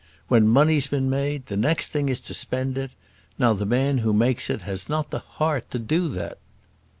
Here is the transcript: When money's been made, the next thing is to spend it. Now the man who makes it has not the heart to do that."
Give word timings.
When 0.29 0.47
money's 0.47 0.87
been 0.87 1.11
made, 1.11 1.45
the 1.45 1.55
next 1.55 1.89
thing 1.89 2.09
is 2.09 2.19
to 2.21 2.33
spend 2.33 2.75
it. 2.75 2.95
Now 3.37 3.53
the 3.53 3.67
man 3.67 3.99
who 3.99 4.13
makes 4.13 4.49
it 4.49 4.63
has 4.63 4.89
not 4.89 5.11
the 5.11 5.19
heart 5.19 5.69
to 5.69 5.77
do 5.77 6.07
that." 6.07 6.39